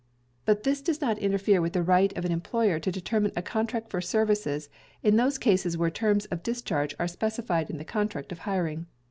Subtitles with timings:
[0.45, 3.91] But this does not interfere with the Right of an Employer to determine a contract
[3.91, 4.67] for services
[5.03, 8.87] in those cases where terms of discharge are specified in the contract of hiring.